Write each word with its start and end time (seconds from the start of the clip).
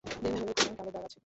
দেহ 0.05 0.33
হলুদ 0.33 0.57
এবং 0.61 0.73
কালো 0.77 0.91
দাগ 0.95 1.03
আছে। 1.07 1.19